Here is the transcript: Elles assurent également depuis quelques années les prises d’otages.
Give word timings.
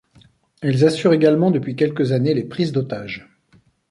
Elles 0.63 0.83
assurent 0.83 1.13
également 1.13 1.51
depuis 1.51 1.75
quelques 1.75 2.11
années 2.11 2.33
les 2.33 2.45
prises 2.45 2.71
d’otages. 2.71 3.29